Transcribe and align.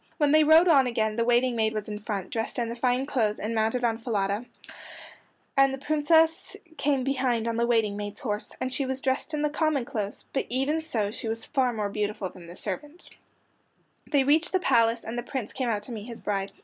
When 0.17 0.31
they 0.31 0.43
rode 0.43 0.67
on 0.67 0.87
again 0.87 1.15
the 1.15 1.23
waiting 1.23 1.55
maid 1.55 1.73
was 1.73 1.87
in 1.87 1.99
front, 1.99 2.31
dressed 2.31 2.57
in 2.57 2.69
the 2.69 2.75
fine 2.75 3.05
clothes 3.05 3.37
and 3.37 3.53
mounted 3.53 3.83
on 3.83 3.99
Falada, 3.99 4.45
and 5.55 5.71
the 5.71 5.77
Princess 5.77 6.57
came 6.75 7.03
behind 7.03 7.47
on 7.47 7.55
the 7.55 7.67
waiting 7.67 7.95
maid's 7.95 8.21
horse, 8.21 8.55
and 8.59 8.73
she 8.73 8.87
was 8.87 8.99
dressed 8.99 9.31
in 9.35 9.43
the 9.43 9.49
common 9.51 9.85
clothes, 9.85 10.25
but 10.33 10.47
even 10.49 10.81
so 10.81 11.11
she 11.11 11.27
was 11.27 11.45
far 11.45 11.71
more 11.71 11.87
beautiful 11.91 12.29
than 12.31 12.47
the 12.47 12.55
servant. 12.55 13.11
They 14.07 14.23
reached 14.23 14.53
the 14.53 14.59
palace, 14.59 15.03
and 15.03 15.19
the 15.19 15.21
Prince 15.21 15.53
came 15.53 15.69
out 15.69 15.83
to 15.83 15.91
meet 15.91 16.05
his 16.07 16.21
bride. 16.21 16.51